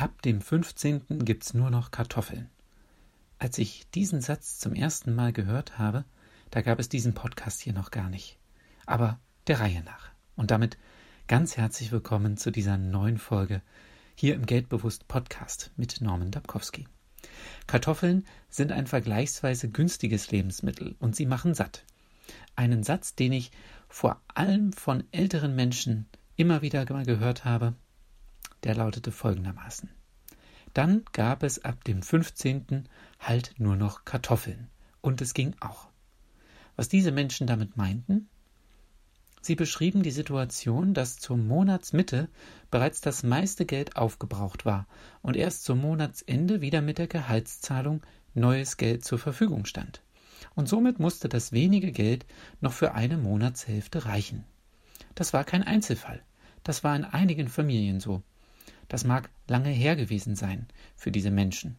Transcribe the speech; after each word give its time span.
Ab 0.00 0.22
dem 0.22 0.40
15. 0.40 1.26
gibt's 1.26 1.52
nur 1.52 1.68
noch 1.68 1.90
Kartoffeln. 1.90 2.48
Als 3.38 3.58
ich 3.58 3.86
diesen 3.90 4.22
Satz 4.22 4.58
zum 4.58 4.74
ersten 4.74 5.14
Mal 5.14 5.30
gehört 5.30 5.76
habe, 5.76 6.06
da 6.50 6.62
gab 6.62 6.80
es 6.80 6.88
diesen 6.88 7.12
Podcast 7.12 7.60
hier 7.60 7.74
noch 7.74 7.90
gar 7.90 8.08
nicht. 8.08 8.38
Aber 8.86 9.20
der 9.46 9.60
Reihe 9.60 9.82
nach. 9.82 10.08
Und 10.36 10.50
damit 10.50 10.78
ganz 11.28 11.58
herzlich 11.58 11.92
willkommen 11.92 12.38
zu 12.38 12.50
dieser 12.50 12.78
neuen 12.78 13.18
Folge 13.18 13.60
hier 14.14 14.36
im 14.36 14.46
Geldbewusst 14.46 15.06
Podcast 15.06 15.70
mit 15.76 16.00
Norman 16.00 16.30
Dabkowski. 16.30 16.88
Kartoffeln 17.66 18.24
sind 18.48 18.72
ein 18.72 18.86
vergleichsweise 18.86 19.68
günstiges 19.68 20.30
Lebensmittel 20.30 20.96
und 20.98 21.14
sie 21.14 21.26
machen 21.26 21.52
satt. 21.52 21.84
Einen 22.56 22.84
Satz, 22.84 23.16
den 23.16 23.32
ich 23.32 23.50
vor 23.86 24.18
allem 24.32 24.72
von 24.72 25.04
älteren 25.12 25.54
Menschen 25.54 26.06
immer 26.36 26.62
wieder 26.62 26.86
gehört 26.86 27.44
habe, 27.44 27.74
der 28.64 28.74
lautete 28.74 29.12
folgendermaßen. 29.12 29.90
Dann 30.74 31.04
gab 31.12 31.42
es 31.42 31.64
ab 31.64 31.82
dem 31.84 32.02
15. 32.02 32.88
halt 33.18 33.54
nur 33.58 33.76
noch 33.76 34.04
Kartoffeln. 34.04 34.68
Und 35.00 35.20
es 35.20 35.34
ging 35.34 35.56
auch. 35.60 35.88
Was 36.76 36.88
diese 36.88 37.12
Menschen 37.12 37.46
damit 37.46 37.76
meinten? 37.76 38.28
Sie 39.42 39.54
beschrieben 39.54 40.02
die 40.02 40.10
Situation, 40.10 40.92
dass 40.92 41.16
zur 41.16 41.38
Monatsmitte 41.38 42.28
bereits 42.70 43.00
das 43.00 43.22
meiste 43.22 43.64
Geld 43.64 43.96
aufgebraucht 43.96 44.66
war 44.66 44.86
und 45.22 45.36
erst 45.36 45.64
zum 45.64 45.80
Monatsende 45.80 46.60
wieder 46.60 46.82
mit 46.82 46.98
der 46.98 47.06
Gehaltszahlung 47.06 48.02
neues 48.34 48.76
Geld 48.76 49.04
zur 49.04 49.18
Verfügung 49.18 49.64
stand. 49.64 50.02
Und 50.54 50.68
somit 50.68 50.98
musste 50.98 51.28
das 51.28 51.52
wenige 51.52 51.90
Geld 51.90 52.26
noch 52.60 52.72
für 52.72 52.92
eine 52.94 53.16
Monatshälfte 53.16 54.04
reichen. 54.04 54.44
Das 55.14 55.32
war 55.32 55.44
kein 55.44 55.62
Einzelfall. 55.62 56.22
Das 56.62 56.84
war 56.84 56.94
in 56.94 57.04
einigen 57.04 57.48
Familien 57.48 58.00
so. 58.00 58.22
Das 58.90 59.04
mag 59.04 59.30
lange 59.46 59.70
her 59.70 59.94
gewesen 59.94 60.34
sein 60.34 60.66
für 60.96 61.12
diese 61.12 61.30
Menschen. 61.30 61.76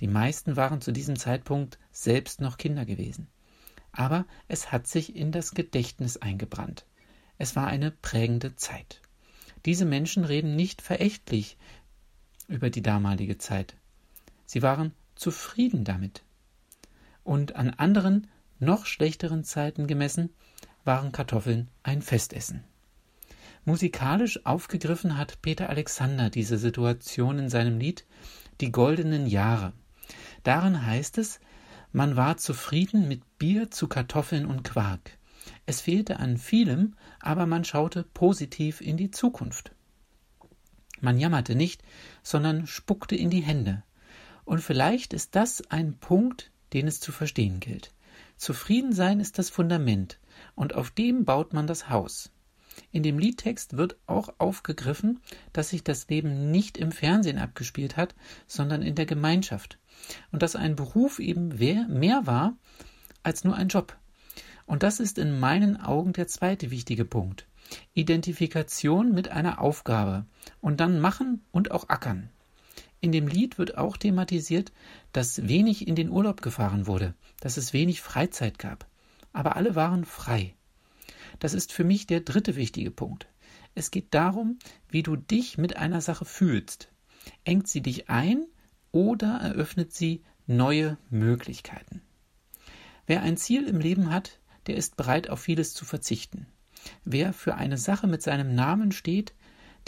Die 0.00 0.06
meisten 0.06 0.54
waren 0.54 0.82
zu 0.82 0.92
diesem 0.92 1.16
Zeitpunkt 1.18 1.78
selbst 1.92 2.42
noch 2.42 2.58
Kinder 2.58 2.84
gewesen. 2.84 3.28
Aber 3.90 4.26
es 4.48 4.70
hat 4.70 4.86
sich 4.86 5.16
in 5.16 5.32
das 5.32 5.52
Gedächtnis 5.52 6.18
eingebrannt. 6.18 6.84
Es 7.38 7.56
war 7.56 7.68
eine 7.68 7.90
prägende 7.90 8.54
Zeit. 8.54 9.00
Diese 9.64 9.86
Menschen 9.86 10.26
reden 10.26 10.54
nicht 10.54 10.82
verächtlich 10.82 11.56
über 12.48 12.68
die 12.68 12.82
damalige 12.82 13.38
Zeit. 13.38 13.74
Sie 14.44 14.60
waren 14.60 14.92
zufrieden 15.14 15.84
damit. 15.84 16.22
Und 17.24 17.56
an 17.56 17.70
anderen, 17.70 18.26
noch 18.58 18.84
schlechteren 18.84 19.42
Zeiten 19.42 19.86
gemessen, 19.86 20.28
waren 20.84 21.12
Kartoffeln 21.12 21.70
ein 21.82 22.02
Festessen. 22.02 22.62
Musikalisch 23.64 24.44
aufgegriffen 24.44 25.16
hat 25.16 25.40
Peter 25.40 25.70
Alexander 25.70 26.30
diese 26.30 26.58
Situation 26.58 27.38
in 27.38 27.48
seinem 27.48 27.78
Lied 27.78 28.04
Die 28.60 28.72
goldenen 28.72 29.26
Jahre. 29.26 29.72
Darin 30.42 30.84
heißt 30.84 31.18
es, 31.18 31.38
man 31.92 32.16
war 32.16 32.38
zufrieden 32.38 33.06
mit 33.06 33.38
Bier 33.38 33.70
zu 33.70 33.86
Kartoffeln 33.86 34.46
und 34.46 34.64
Quark. 34.64 35.16
Es 35.64 35.80
fehlte 35.80 36.18
an 36.18 36.38
vielem, 36.38 36.96
aber 37.20 37.46
man 37.46 37.64
schaute 37.64 38.02
positiv 38.02 38.80
in 38.80 38.96
die 38.96 39.12
Zukunft. 39.12 39.72
Man 41.00 41.18
jammerte 41.18 41.54
nicht, 41.54 41.82
sondern 42.24 42.66
spuckte 42.66 43.14
in 43.14 43.30
die 43.30 43.42
Hände. 43.42 43.84
Und 44.44 44.60
vielleicht 44.60 45.12
ist 45.12 45.36
das 45.36 45.62
ein 45.70 45.98
Punkt, 45.98 46.50
den 46.72 46.88
es 46.88 46.98
zu 46.98 47.12
verstehen 47.12 47.60
gilt. 47.60 47.92
Zufriedensein 48.36 49.20
ist 49.20 49.38
das 49.38 49.50
Fundament, 49.50 50.18
und 50.56 50.74
auf 50.74 50.90
dem 50.90 51.24
baut 51.24 51.52
man 51.52 51.68
das 51.68 51.88
Haus. 51.90 52.32
In 52.92 53.02
dem 53.02 53.18
Liedtext 53.18 53.76
wird 53.78 53.96
auch 54.06 54.34
aufgegriffen, 54.38 55.20
dass 55.54 55.70
sich 55.70 55.82
das 55.82 56.08
Leben 56.08 56.50
nicht 56.50 56.76
im 56.76 56.92
Fernsehen 56.92 57.38
abgespielt 57.38 57.96
hat, 57.96 58.14
sondern 58.46 58.82
in 58.82 58.94
der 58.94 59.06
Gemeinschaft. 59.06 59.78
Und 60.30 60.42
dass 60.42 60.56
ein 60.56 60.76
Beruf 60.76 61.18
eben 61.18 61.48
mehr 61.58 62.26
war 62.26 62.54
als 63.22 63.44
nur 63.44 63.56
ein 63.56 63.68
Job. 63.68 63.96
Und 64.66 64.82
das 64.82 65.00
ist 65.00 65.18
in 65.18 65.40
meinen 65.40 65.80
Augen 65.80 66.12
der 66.12 66.28
zweite 66.28 66.70
wichtige 66.70 67.04
Punkt. 67.04 67.46
Identifikation 67.94 69.12
mit 69.14 69.30
einer 69.30 69.60
Aufgabe 69.60 70.26
und 70.60 70.80
dann 70.80 71.00
machen 71.00 71.42
und 71.50 71.70
auch 71.70 71.88
ackern. 71.88 72.28
In 73.00 73.10
dem 73.10 73.26
Lied 73.26 73.58
wird 73.58 73.78
auch 73.78 73.96
thematisiert, 73.96 74.72
dass 75.12 75.48
wenig 75.48 75.88
in 75.88 75.94
den 75.94 76.10
Urlaub 76.10 76.42
gefahren 76.42 76.86
wurde, 76.86 77.14
dass 77.40 77.56
es 77.56 77.72
wenig 77.72 78.00
Freizeit 78.00 78.58
gab. 78.58 78.86
Aber 79.32 79.56
alle 79.56 79.74
waren 79.74 80.04
frei. 80.04 80.54
Das 81.42 81.54
ist 81.54 81.72
für 81.72 81.82
mich 81.82 82.06
der 82.06 82.20
dritte 82.20 82.54
wichtige 82.54 82.92
Punkt. 82.92 83.26
Es 83.74 83.90
geht 83.90 84.14
darum, 84.14 84.60
wie 84.88 85.02
du 85.02 85.16
dich 85.16 85.58
mit 85.58 85.76
einer 85.76 86.00
Sache 86.00 86.24
fühlst. 86.24 86.92
Engt 87.42 87.66
sie 87.66 87.80
dich 87.80 88.08
ein 88.08 88.46
oder 88.92 89.40
eröffnet 89.40 89.92
sie 89.92 90.22
neue 90.46 90.98
Möglichkeiten? 91.10 92.00
Wer 93.06 93.22
ein 93.22 93.36
Ziel 93.36 93.66
im 93.66 93.80
Leben 93.80 94.12
hat, 94.12 94.38
der 94.68 94.76
ist 94.76 94.96
bereit, 94.96 95.30
auf 95.30 95.40
vieles 95.40 95.74
zu 95.74 95.84
verzichten. 95.84 96.46
Wer 97.04 97.32
für 97.32 97.56
eine 97.56 97.76
Sache 97.76 98.06
mit 98.06 98.22
seinem 98.22 98.54
Namen 98.54 98.92
steht, 98.92 99.34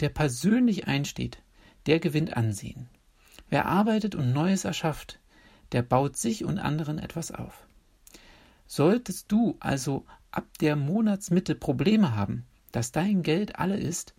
der 0.01 0.09
persönlich 0.09 0.87
einsteht, 0.89 1.41
der 1.85 2.01
gewinnt 2.01 2.35
Ansehen. 2.35 2.89
Wer 3.47 3.65
arbeitet 3.65 4.13
und 4.13 4.33
Neues 4.33 4.65
erschafft, 4.65 5.21
der 5.71 5.83
baut 5.83 6.17
sich 6.17 6.43
und 6.43 6.59
anderen 6.59 6.99
etwas 6.99 7.31
auf. 7.31 7.65
Solltest 8.67 9.31
du 9.31 9.55
also 9.59 10.05
ab 10.31 10.45
der 10.59 10.75
Monatsmitte 10.75 11.55
Probleme 11.55 12.15
haben, 12.15 12.45
dass 12.71 12.91
dein 12.91 13.21
Geld 13.23 13.57
alle 13.57 13.77
ist, 13.77 14.15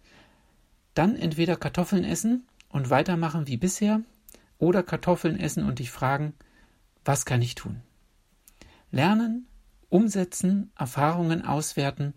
dann 0.95 1.17
entweder 1.17 1.57
Kartoffeln 1.57 2.05
essen 2.05 2.47
und 2.69 2.91
weitermachen 2.91 3.47
wie 3.47 3.57
bisher 3.57 4.01
oder 4.59 4.83
Kartoffeln 4.83 5.39
essen 5.39 5.65
und 5.65 5.79
dich 5.79 5.91
fragen, 5.91 6.35
was 7.05 7.25
kann 7.27 7.43
ich 7.43 7.55
tun? 7.55 7.83
Lernen, 8.91 9.47
umsetzen, 9.89 10.73
Erfahrungen 10.77 11.45
auswerten, 11.45 12.15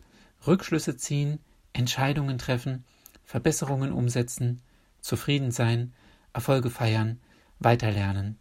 Rückschlüsse 0.48 0.96
ziehen, 0.96 1.40
Entscheidungen 1.74 2.38
treffen, 2.38 2.86
Verbesserungen 3.24 3.92
umsetzen, 3.92 4.62
zufrieden 5.02 5.52
sein, 5.52 5.94
Erfolge 6.34 6.70
feiern, 6.70 7.20
weiterlernen, 7.60 8.38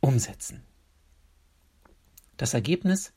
umsetzen. 0.00 0.62
Das 2.36 2.54
Ergebnis 2.54 3.12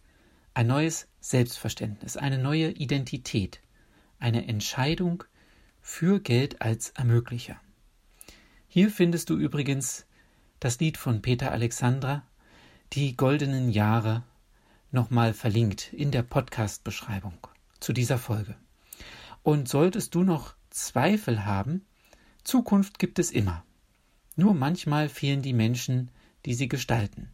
ein 0.58 0.66
neues 0.66 1.08
Selbstverständnis, 1.20 2.18
eine 2.18 2.40
neue 2.40 2.72
Identität, 2.72 3.62
eine 4.18 4.48
Entscheidung 4.48 5.24
für 5.84 6.20
Geld 6.20 6.64
als 6.64 6.90
Ermöglicher. 6.96 7.62
Hier 8.68 8.90
findest 8.90 9.30
du 9.30 9.38
übrigens 9.38 10.08
das 10.60 10.80
Lied 10.80 10.98
von 10.98 11.22
Peter 11.22 11.52
Alexandra, 11.52 12.24
Die 12.94 13.16
goldenen 13.16 13.70
Jahre, 13.70 14.24
nochmal 14.92 15.36
verlinkt 15.36 15.94
in 15.94 16.10
der 16.10 16.24
Podcast-Beschreibung 16.24 17.38
zu 17.80 17.94
dieser 17.94 18.18
Folge. 18.18 18.56
Und 19.44 19.70
solltest 19.70 20.16
du 20.16 20.24
noch 20.24 20.56
Zweifel 20.72 21.46
haben, 21.46 21.86
Zukunft 22.44 22.98
gibt 22.98 23.20
es 23.20 23.30
immer. 23.30 23.64
Nur 24.36 24.56
manchmal 24.56 25.08
fehlen 25.08 25.44
die 25.44 25.54
Menschen, 25.54 26.10
die 26.48 26.56
sie 26.56 26.68
gestalten. 26.68 27.30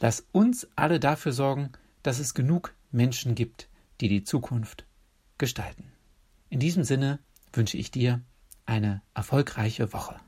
Lass 0.00 0.26
uns 0.32 0.68
alle 0.76 1.00
dafür 1.00 1.32
sorgen, 1.32 1.72
dass 2.02 2.18
es 2.18 2.34
genug 2.34 2.74
Menschen 2.90 3.34
gibt, 3.34 3.68
die 4.00 4.08
die 4.08 4.24
Zukunft 4.24 4.86
gestalten. 5.38 5.92
In 6.48 6.60
diesem 6.60 6.84
Sinne 6.84 7.18
wünsche 7.52 7.76
ich 7.76 7.90
dir 7.90 8.20
eine 8.66 9.02
erfolgreiche 9.14 9.92
Woche. 9.92 10.20